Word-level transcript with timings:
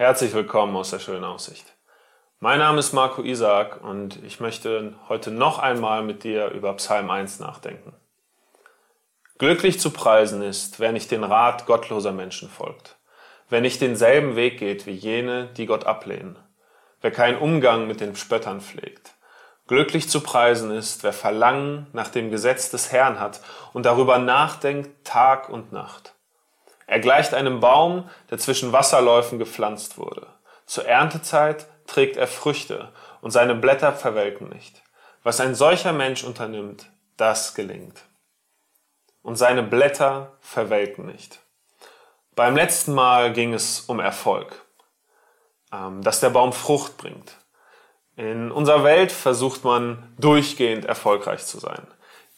Herzlich 0.00 0.32
willkommen 0.32 0.74
aus 0.76 0.88
der 0.88 0.98
schönen 0.98 1.24
Aussicht. 1.24 1.74
Mein 2.38 2.58
Name 2.58 2.78
ist 2.78 2.94
Marco 2.94 3.22
Isaac 3.22 3.84
und 3.84 4.18
ich 4.24 4.40
möchte 4.40 4.94
heute 5.10 5.30
noch 5.30 5.58
einmal 5.58 6.02
mit 6.02 6.24
dir 6.24 6.52
über 6.52 6.72
Psalm 6.76 7.10
1 7.10 7.38
nachdenken. 7.38 7.92
Glücklich 9.36 9.78
zu 9.78 9.90
preisen 9.90 10.40
ist, 10.40 10.80
wer 10.80 10.92
nicht 10.92 11.10
den 11.10 11.22
Rat 11.22 11.66
gottloser 11.66 12.12
Menschen 12.12 12.48
folgt, 12.48 12.96
wer 13.50 13.60
nicht 13.60 13.82
denselben 13.82 14.36
Weg 14.36 14.58
geht 14.58 14.86
wie 14.86 14.92
jene, 14.92 15.48
die 15.58 15.66
Gott 15.66 15.84
ablehnen, 15.84 16.38
wer 17.02 17.10
keinen 17.10 17.36
Umgang 17.36 17.86
mit 17.86 18.00
den 18.00 18.16
Spöttern 18.16 18.62
pflegt. 18.62 19.12
Glücklich 19.66 20.08
zu 20.08 20.22
preisen 20.22 20.70
ist, 20.70 21.04
wer 21.04 21.12
Verlangen 21.12 21.88
nach 21.92 22.08
dem 22.08 22.30
Gesetz 22.30 22.70
des 22.70 22.90
Herrn 22.90 23.20
hat 23.20 23.42
und 23.74 23.84
darüber 23.84 24.16
nachdenkt 24.18 25.04
Tag 25.04 25.50
und 25.50 25.72
Nacht. 25.72 26.14
Er 26.90 26.98
gleicht 26.98 27.34
einem 27.34 27.60
Baum, 27.60 28.10
der 28.30 28.38
zwischen 28.38 28.72
Wasserläufen 28.72 29.38
gepflanzt 29.38 29.96
wurde. 29.96 30.26
Zur 30.66 30.86
Erntezeit 30.86 31.68
trägt 31.86 32.16
er 32.16 32.26
Früchte 32.26 32.90
und 33.20 33.30
seine 33.30 33.54
Blätter 33.54 33.92
verwelken 33.92 34.48
nicht. 34.48 34.82
Was 35.22 35.38
ein 35.38 35.54
solcher 35.54 35.92
Mensch 35.92 36.24
unternimmt, 36.24 36.90
das 37.16 37.54
gelingt. 37.54 38.02
Und 39.22 39.36
seine 39.36 39.62
Blätter 39.62 40.32
verwelken 40.40 41.06
nicht. 41.06 41.38
Beim 42.34 42.56
letzten 42.56 42.92
Mal 42.92 43.32
ging 43.32 43.54
es 43.54 43.82
um 43.82 44.00
Erfolg, 44.00 44.60
ähm, 45.72 46.02
dass 46.02 46.18
der 46.18 46.30
Baum 46.30 46.52
Frucht 46.52 46.96
bringt. 46.96 47.36
In 48.16 48.50
unserer 48.50 48.82
Welt 48.82 49.12
versucht 49.12 49.62
man 49.62 50.12
durchgehend 50.18 50.86
erfolgreich 50.86 51.46
zu 51.46 51.60
sein. 51.60 51.86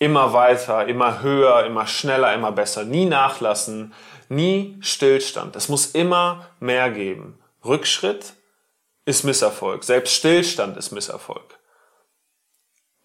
Immer 0.03 0.33
weiter, 0.33 0.89
immer 0.89 1.23
höher, 1.23 1.65
immer 1.65 1.87
schneller, 1.87 2.35
immer 2.35 2.51
besser. 2.51 2.83
Nie 2.83 3.05
nachlassen, 3.05 3.95
nie 4.29 4.77
Stillstand. 4.81 5.55
Es 5.55 5.69
muss 5.69 5.93
immer 5.93 6.49
mehr 6.59 6.91
geben. 6.91 7.41
Rückschritt 7.65 8.35
ist 9.05 9.23
Misserfolg. 9.23 9.85
Selbst 9.85 10.13
Stillstand 10.13 10.77
ist 10.77 10.91
Misserfolg. 10.91 11.57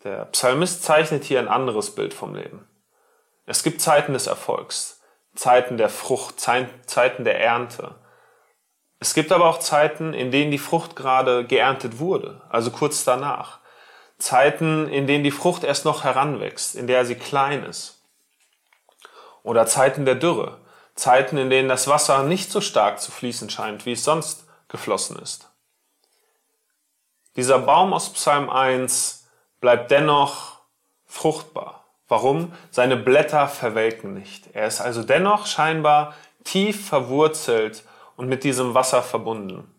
Der 0.03 0.25
Psalmist 0.25 0.81
zeichnet 0.81 1.23
hier 1.23 1.38
ein 1.38 1.48
anderes 1.48 1.94
Bild 1.94 2.16
vom 2.16 2.34
Leben. 2.34 2.68
Es 3.45 3.62
gibt 3.62 3.80
Zeiten 3.80 4.14
des 4.14 4.25
Erfolgs, 4.25 5.00
Zeiten 5.36 5.78
der 5.78 5.90
Frucht, 5.90 6.40
Zeiten 6.40 7.23
der 7.23 7.40
Ernte. 7.40 7.94
Es 8.98 9.14
gibt 9.14 9.31
aber 9.31 9.45
auch 9.45 9.59
Zeiten, 9.59 10.16
in 10.16 10.31
denen 10.31 10.50
die 10.50 10.58
Frucht 10.58 10.95
gerade 10.95 11.45
geerntet 11.45 12.00
wurde, 12.00 12.42
also 12.50 12.72
kurz 12.72 13.03
danach. 13.03 13.59
Zeiten, 14.18 14.90
in 14.90 15.08
denen 15.08 15.23
die 15.23 15.32
Frucht 15.32 15.64
erst 15.64 15.86
noch 15.86 16.04
heranwächst, 16.04 16.76
in 16.76 16.88
der 16.88 17.06
sie 17.06 17.16
klein 17.16 17.64
ist. 17.64 18.02
Oder 19.44 19.66
Zeiten 19.66 20.06
der 20.06 20.16
Dürre, 20.16 20.59
Zeiten, 20.96 21.38
in 21.38 21.50
denen 21.50 21.70
das 21.70 21.88
Wasser 21.88 22.24
nicht 22.24 22.52
so 22.52 22.59
stark 22.59 23.00
zu 23.00 23.12
fließen 23.12 23.50
scheint, 23.50 23.86
wie 23.86 23.92
es 23.94 24.04
sonst 24.04 24.46
geflossen 24.68 25.20
ist. 25.20 25.50
Dieser 27.36 27.59
Baum 27.59 27.94
aus 27.94 28.12
Psalm 28.14 28.50
1 28.50 29.28
bleibt 29.62 29.92
dennoch 29.92 30.58
fruchtbar. 31.06 31.86
Warum? 32.08 32.54
Seine 32.72 32.98
Blätter 32.98 33.48
verwelken 33.48 34.14
nicht. 34.14 34.48
Er 34.54 34.68
ist 34.68 34.81
also 34.81 35.04
dennoch 35.04 35.46
scheinbar 35.46 36.16
tief 36.44 36.88
verwurzelt 36.88 37.84
und 38.16 38.28
mit 38.28 38.44
diesem 38.44 38.74
Wasser 38.74 39.04
verbunden. 39.04 39.72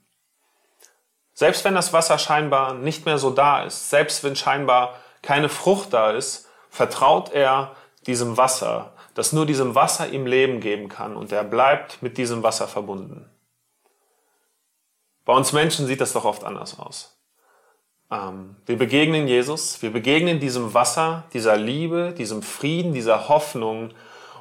Selbst 1.39 1.64
wenn 1.64 1.77
das 1.77 1.92
Wasser 1.92 2.19
scheinbar 2.19 2.75
nicht 2.75 3.06
mehr 3.06 3.17
so 3.17 3.31
da 3.31 3.62
ist, 3.62 3.91
selbst 3.91 4.25
wenn 4.25 4.34
scheinbar 4.34 4.97
keine 5.22 5.48
Frucht 5.48 5.92
da 5.92 6.11
ist, 6.11 6.48
vertraut 6.69 7.30
er 7.30 7.77
diesem 8.08 8.36
Wasser, 8.36 8.92
das 9.14 9.33
nur 9.33 9.47
diesem 9.47 9.77
Wasser 9.77 10.08
ihm 10.08 10.27
Leben 10.27 10.58
geben 10.58 10.89
kann 10.89 11.14
und 11.14 11.30
er 11.30 11.45
bleibt 11.45 12.03
mit 12.03 12.19
diesem 12.19 12.42
Wasser 12.42 12.67
verbunden. 12.67 13.30
Bei 15.25 15.33
uns 15.33 15.53
Menschen 15.53 15.86
sieht 15.86 16.00
das 16.00 16.12
doch 16.12 16.25
oft 16.25 16.42
anders 16.42 16.77
aus. 16.80 17.17
Ähm, 18.11 18.56
wir 18.67 18.77
begegnen 18.77 19.28
Jesus, 19.28 19.80
wir 19.80 19.92
begegnen 19.92 20.41
diesem 20.41 20.75
Wasser, 20.75 21.23
dieser 21.33 21.56
Liebe, 21.56 22.14
diesem 22.18 22.42
Frieden, 22.42 22.95
dieser 22.95 23.29
Hoffnung 23.29 23.92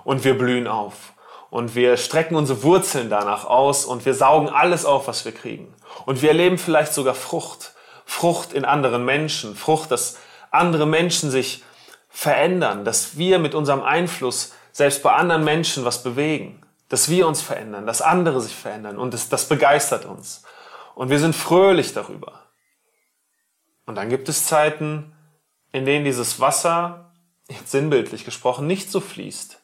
und 0.04 0.24
wir 0.24 0.36
blühen 0.36 0.66
auf. 0.66 1.14
Und 1.50 1.76
wir 1.76 1.98
strecken 1.98 2.36
unsere 2.36 2.64
Wurzeln 2.64 3.10
danach 3.10 3.46
aus 3.46 3.86
und 3.86 4.06
wir 4.06 4.14
saugen 4.14 4.50
alles 4.50 4.86
auf, 4.86 5.08
was 5.08 5.24
wir 5.24 5.32
kriegen. 5.32 5.74
Und 6.06 6.22
wir 6.22 6.30
erleben 6.30 6.58
vielleicht 6.58 6.94
sogar 6.94 7.16
Frucht. 7.16 7.74
Frucht 8.06 8.54
in 8.54 8.66
anderen 8.66 9.06
Menschen. 9.06 9.56
Frucht, 9.56 9.92
dass 9.92 10.18
andere 10.52 10.86
Menschen 10.86 11.32
sich 11.32 11.64
verändern, 12.10 12.84
dass 12.84 13.18
wir 13.18 13.40
mit 13.40 13.54
unserem 13.54 13.84
Einfluss 13.84 14.54
selbst 14.72 15.04
bei 15.04 15.14
anderen 15.14 15.44
Menschen 15.44 15.86
was 15.86 16.04
bewegen, 16.04 16.62
dass 16.90 17.10
wir 17.10 17.28
uns 17.28 17.42
verändern, 17.42 17.86
dass 17.86 18.02
andere 18.02 18.42
sich 18.42 18.56
verändern 18.56 18.98
und 18.98 19.14
das, 19.14 19.30
das 19.30 19.48
begeistert 19.48 20.06
uns. 20.06 20.44
Und 20.96 21.10
wir 21.10 21.20
sind 21.20 21.36
fröhlich 21.36 21.94
darüber. 21.94 22.44
Und 23.86 23.96
dann 23.96 24.10
gibt 24.10 24.30
es 24.30 24.46
Zeiten, 24.46 25.14
in 25.72 25.86
denen 25.86 26.06
dieses 26.06 26.40
Wasser, 26.40 27.12
jetzt 27.50 27.72
sinnbildlich 27.72 28.26
gesprochen, 28.26 28.68
nicht 28.68 28.92
so 28.92 29.00
fließt, 29.00 29.60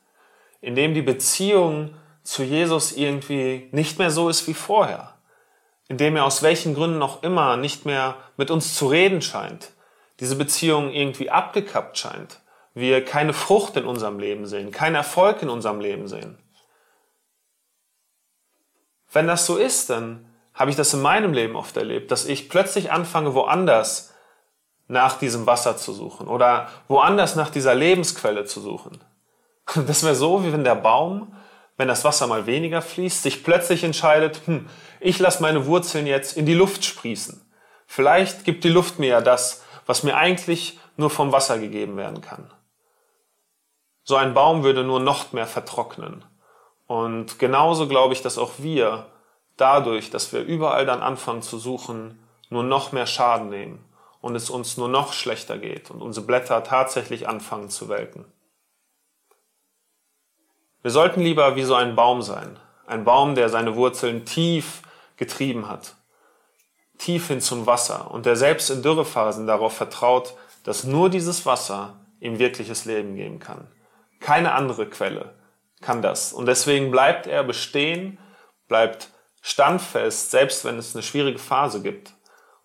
in 0.64 0.76
dem 0.76 0.94
die 0.94 1.02
Beziehung 1.02 1.94
zu 2.24 2.44
Jesus 2.44 2.94
irgendwie 2.94 3.70
nicht 3.72 4.00
mehr 4.00 4.10
so 4.10 4.30
ist 4.30 4.48
wie 4.48 4.54
vorher, 4.54 5.14
in 5.88 5.98
dem 5.98 6.16
er 6.16 6.26
aus 6.26 6.42
welchen 6.42 6.74
Gründen 6.74 7.02
auch 7.02 7.22
immer 7.22 7.58
nicht 7.58 7.86
mehr 7.86 8.16
mit 8.38 8.50
uns 8.50 8.76
zu 8.76 8.88
reden 8.88 9.22
scheint, 9.22 9.72
diese 10.20 10.36
Beziehung 10.36 10.92
irgendwie 10.92 11.30
abgekappt 11.30 11.98
scheint 11.98 12.40
wir 12.74 13.06
keine 13.06 13.34
Frucht 13.34 13.78
in 13.78 13.86
unserem 13.86 14.20
Leben 14.20 14.46
sehen, 14.46 14.72
keinen 14.72 14.96
Erfolg 14.96 15.42
in 15.42 15.50
unserem 15.50 15.80
Leben 15.80 16.08
sehen. 16.08 16.38
Wenn 19.12 19.28
das 19.28 19.46
so 19.46 19.58
ist, 19.58 19.90
dann 19.90 20.26
habe 20.56 20.72
ich 20.72 20.78
das 20.78 20.94
in 20.94 21.02
meinem 21.02 21.34
Leben 21.34 21.56
oft 21.56 21.78
erlebt, 21.78 22.12
dass 22.12 22.26
ich 22.26 22.50
plötzlich 22.50 22.92
anfange, 22.92 23.36
woanders 23.36 24.14
nach 24.88 25.18
diesem 25.18 25.46
Wasser 25.46 25.78
zu 25.78 25.94
suchen 25.94 26.28
oder 26.28 26.70
woanders 26.88 27.36
nach 27.36 27.50
dieser 27.50 27.76
Lebensquelle 27.76 28.46
zu 28.46 28.60
suchen. 28.60 29.04
Das 29.88 30.04
wäre 30.04 30.16
so, 30.16 30.44
wie 30.44 30.54
wenn 30.54 30.64
der 30.64 30.76
Baum, 30.76 31.36
wenn 31.78 31.88
das 31.88 32.04
Wasser 32.04 32.28
mal 32.28 32.46
weniger 32.46 32.82
fließt, 32.82 33.24
sich 33.24 33.44
plötzlich 33.44 33.84
entscheidet, 33.84 34.42
hm, 34.46 34.70
ich 35.00 35.20
lasse 35.20 35.42
meine 35.42 35.66
Wurzeln 35.66 36.08
jetzt 36.08 36.38
in 36.38 36.46
die 36.46 36.54
Luft 36.54 36.86
sprießen. 36.86 37.42
Vielleicht 37.88 38.46
gibt 38.46 38.64
die 38.64 38.70
Luft 38.70 39.00
mir 39.00 39.10
ja 39.10 39.22
das, 39.22 39.64
was 39.86 40.04
mir 40.04 40.16
eigentlich 40.16 40.80
nur 40.96 41.10
vom 41.10 41.32
Wasser 41.32 41.60
gegeben 41.60 41.98
werden 41.98 42.22
kann. 42.22 42.52
So 44.04 44.16
ein 44.16 44.34
Baum 44.34 44.64
würde 44.64 44.84
nur 44.84 45.00
noch 45.00 45.34
mehr 45.34 45.48
vertrocknen. 45.48 46.24
Und 46.88 47.40
genauso 47.40 47.88
glaube 47.88 48.14
ich, 48.14 48.22
dass 48.22 48.38
auch 48.38 48.52
wir 48.58 49.08
dadurch, 49.58 50.10
dass 50.10 50.34
wir 50.34 50.42
überall 50.42 50.86
dann 50.86 51.02
anfangen 51.02 51.42
zu 51.42 51.58
suchen, 51.58 52.20
nur 52.50 52.64
noch 52.64 52.92
mehr 52.92 53.08
Schaden 53.08 53.50
nehmen 53.50 53.84
und 54.22 54.36
es 54.36 54.50
uns 54.50 54.78
nur 54.78 54.90
noch 54.90 55.14
schlechter 55.14 55.58
geht 55.58 55.90
und 55.90 56.02
unsere 56.02 56.26
Blätter 56.26 56.64
tatsächlich 56.64 57.28
anfangen 57.28 57.70
zu 57.70 57.90
welken. 57.90 58.26
Wir 60.84 60.92
sollten 60.92 61.22
lieber 61.22 61.56
wie 61.56 61.64
so 61.64 61.76
ein 61.76 61.96
Baum 61.96 62.22
sein. 62.22 62.60
Ein 62.86 63.06
Baum, 63.06 63.36
der 63.36 63.48
seine 63.48 63.78
Wurzeln 63.78 64.26
tief 64.26 64.82
getrieben 65.16 65.70
hat. 65.70 65.96
Tief 66.98 67.30
hin 67.30 67.40
zum 67.40 67.66
Wasser 67.66 68.12
und 68.12 68.26
der 68.26 68.36
selbst 68.36 68.70
in 68.70 68.84
Dürrephasen 68.84 69.48
darauf 69.48 69.78
vertraut, 69.78 70.36
dass 70.66 70.84
nur 70.84 71.10
dieses 71.10 71.46
Wasser 71.46 71.96
ihm 72.20 72.38
wirkliches 72.38 72.84
Leben 72.84 73.16
geben 73.16 73.40
kann. 73.40 73.68
Keine 74.20 74.52
andere 74.52 74.86
Quelle 74.90 75.34
kann 75.80 76.02
das. 76.02 76.34
Und 76.34 76.48
deswegen 76.48 76.92
bleibt 76.92 77.28
er 77.28 77.46
bestehen, 77.46 78.18
bleibt 78.68 79.08
standfest, 79.42 80.32
selbst 80.32 80.66
wenn 80.66 80.78
es 80.78 80.96
eine 80.96 81.04
schwierige 81.04 81.40
Phase 81.40 81.82
gibt 81.82 82.14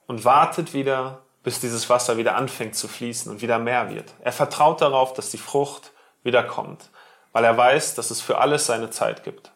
und 0.09 0.25
wartet 0.25 0.75
wieder, 0.75 1.23
bis 1.45 1.61
dieses 1.61 1.89
Wasser 1.89 2.17
wieder 2.17 2.35
anfängt 2.35 2.75
zu 2.75 2.89
fließen 2.89 3.31
und 3.31 3.43
wieder 3.43 3.61
mehr 3.61 3.91
wird. 3.91 4.13
Er 4.21 4.33
vertraut 4.33 4.81
darauf, 4.81 5.13
dass 5.13 5.31
die 5.31 5.39
Frucht 5.39 5.93
wieder 6.25 6.43
kommt, 6.43 6.91
weil 7.33 7.45
er 7.45 7.57
weiß, 7.57 7.95
dass 7.95 8.11
es 8.11 8.21
für 8.21 8.39
alles 8.39 8.67
seine 8.67 8.91
Zeit 8.91 9.25
gibt. 9.25 9.53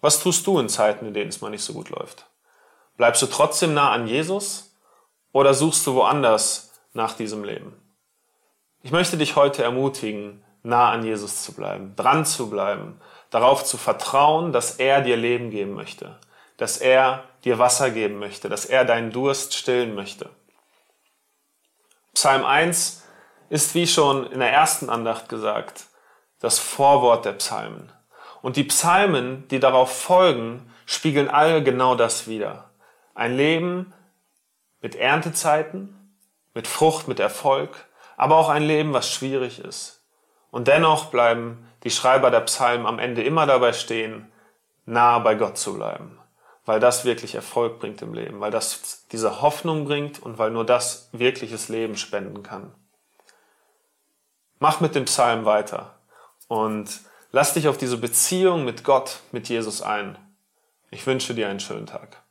Was 0.00 0.20
tust 0.20 0.46
du 0.46 0.58
in 0.58 0.68
Zeiten, 0.68 1.06
in 1.06 1.14
denen 1.14 1.30
es 1.30 1.40
mal 1.40 1.50
nicht 1.50 1.64
so 1.64 1.72
gut 1.72 1.88
läuft? 1.90 2.26
Bleibst 2.96 3.22
du 3.22 3.26
trotzdem 3.26 3.74
nah 3.74 3.90
an 3.90 4.06
Jesus 4.06 4.76
oder 5.32 5.54
suchst 5.54 5.86
du 5.86 5.94
woanders 5.94 6.72
nach 6.92 7.14
diesem 7.14 7.42
Leben? 7.42 7.80
Ich 8.82 8.92
möchte 8.92 9.16
dich 9.16 9.34
heute 9.34 9.64
ermutigen, 9.64 10.44
nah 10.62 10.90
an 10.90 11.04
Jesus 11.04 11.42
zu 11.42 11.52
bleiben, 11.52 11.96
dran 11.96 12.26
zu 12.26 12.50
bleiben, 12.50 13.00
darauf 13.30 13.64
zu 13.64 13.76
vertrauen, 13.78 14.52
dass 14.52 14.76
er 14.76 15.00
dir 15.00 15.16
Leben 15.16 15.50
geben 15.50 15.72
möchte, 15.72 16.18
dass 16.56 16.78
er 16.78 17.24
dir 17.44 17.58
Wasser 17.58 17.90
geben 17.90 18.18
möchte, 18.18 18.48
dass 18.48 18.66
er 18.66 18.84
deinen 18.84 19.10
Durst 19.10 19.54
stillen 19.54 19.94
möchte. 19.94 20.30
Psalm 22.14 22.44
1 22.44 23.02
ist, 23.50 23.74
wie 23.74 23.86
schon 23.86 24.30
in 24.30 24.38
der 24.38 24.52
ersten 24.52 24.88
Andacht 24.88 25.28
gesagt, 25.28 25.86
das 26.44 26.58
Vorwort 26.58 27.24
der 27.24 27.32
Psalmen. 27.32 27.90
Und 28.42 28.56
die 28.56 28.64
Psalmen, 28.64 29.48
die 29.48 29.60
darauf 29.60 29.90
folgen, 30.02 30.70
spiegeln 30.84 31.28
alle 31.28 31.62
genau 31.62 31.94
das 31.94 32.28
wider. 32.28 32.70
Ein 33.14 33.36
Leben 33.36 33.94
mit 34.82 34.94
Erntezeiten, 34.94 35.96
mit 36.52 36.66
Frucht, 36.68 37.08
mit 37.08 37.18
Erfolg, 37.18 37.86
aber 38.18 38.36
auch 38.36 38.50
ein 38.50 38.62
Leben, 38.62 38.92
was 38.92 39.10
schwierig 39.10 39.58
ist. 39.58 40.04
Und 40.50 40.68
dennoch 40.68 41.06
bleiben 41.06 41.66
die 41.82 41.90
Schreiber 41.90 42.30
der 42.30 42.40
Psalmen 42.40 42.86
am 42.86 42.98
Ende 42.98 43.22
immer 43.22 43.46
dabei 43.46 43.72
stehen, 43.72 44.30
nah 44.84 45.18
bei 45.20 45.34
Gott 45.34 45.56
zu 45.56 45.74
bleiben. 45.74 46.18
weil 46.66 46.80
das 46.80 47.04
wirklich 47.04 47.34
Erfolg 47.34 47.78
bringt 47.78 48.00
im 48.00 48.14
Leben, 48.14 48.40
weil 48.40 48.50
das 48.50 49.06
diese 49.12 49.42
Hoffnung 49.42 49.84
bringt 49.84 50.22
und 50.22 50.38
weil 50.38 50.50
nur 50.50 50.64
das 50.64 51.10
wirkliches 51.12 51.68
Leben 51.68 51.98
spenden 51.98 52.42
kann. 52.42 52.72
Mach 54.60 54.80
mit 54.80 54.94
dem 54.94 55.04
Psalm 55.04 55.44
weiter 55.44 55.93
und 56.54 57.00
lass 57.32 57.54
dich 57.54 57.66
auf 57.66 57.78
diese 57.78 57.96
Beziehung 57.96 58.64
mit 58.64 58.84
Gott, 58.84 59.20
mit 59.32 59.48
Jesus 59.48 59.82
ein. 59.82 60.16
Ich 60.92 61.04
wünsche 61.04 61.34
dir 61.34 61.48
einen 61.48 61.58
schönen 61.58 61.86
Tag. 61.86 62.23